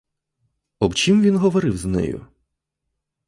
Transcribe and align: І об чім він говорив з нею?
І 0.01 0.85
об 0.85 0.93
чім 0.95 1.21
він 1.21 1.37
говорив 1.37 1.77
з 1.77 1.85
нею? 1.85 2.27